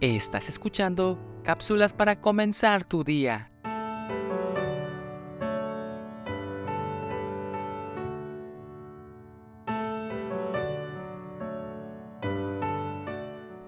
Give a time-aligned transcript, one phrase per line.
[0.00, 3.50] Estás escuchando cápsulas para comenzar tu día.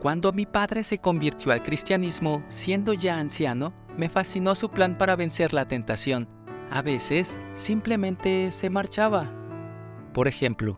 [0.00, 5.16] Cuando mi padre se convirtió al cristianismo, siendo ya anciano, me fascinó su plan para
[5.16, 6.29] vencer la tentación.
[6.70, 9.32] A veces, simplemente se marchaba.
[10.12, 10.77] Por ejemplo,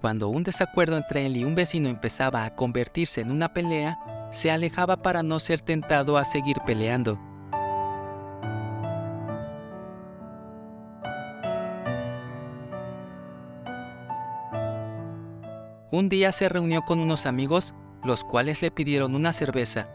[0.00, 3.98] cuando un desacuerdo entre él y un vecino empezaba a convertirse en una pelea,
[4.30, 7.18] se alejaba para no ser tentado a seguir peleando.
[15.92, 17.74] Un día se reunió con unos amigos,
[18.04, 19.88] los cuales le pidieron una cerveza.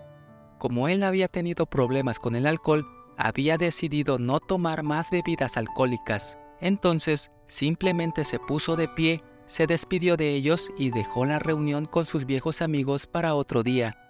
[0.58, 2.86] Como él había tenido problemas con el alcohol,
[3.18, 6.38] había decidido no tomar más bebidas alcohólicas.
[6.60, 12.06] Entonces, simplemente se puso de pie, se despidió de ellos y dejó la reunión con
[12.06, 14.05] sus viejos amigos para otro día.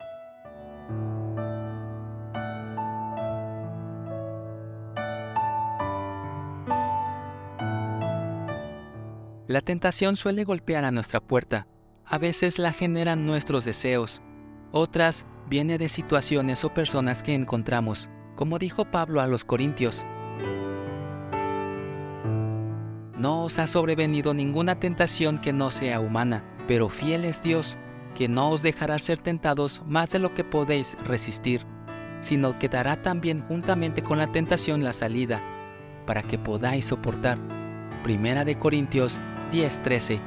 [9.47, 11.67] La tentación suele golpear a nuestra puerta.
[12.03, 14.23] A veces la generan nuestros deseos.
[14.71, 20.03] Otras viene de situaciones o personas que encontramos, como dijo Pablo a los Corintios.
[23.19, 27.77] No os ha sobrevenido ninguna tentación que no sea humana, pero fiel es Dios,
[28.15, 31.61] que no os dejará ser tentados más de lo que podéis resistir,
[32.19, 35.39] sino que dará también juntamente con la tentación la salida,
[36.07, 37.37] para que podáis soportar.
[38.03, 40.19] Primera de Corintios 10:13.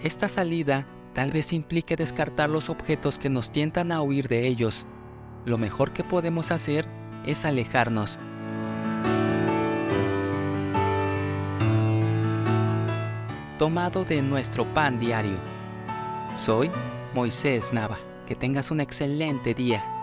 [0.00, 4.86] Esta salida tal vez implique descartar los objetos que nos tientan a huir de ellos.
[5.44, 6.86] Lo mejor que podemos hacer
[7.26, 8.18] es alejarnos.
[13.58, 15.38] Tomado de nuestro pan diario.
[16.34, 16.70] Soy
[17.18, 17.98] Moisés Nava.
[18.28, 19.97] Que tengas un excelente día.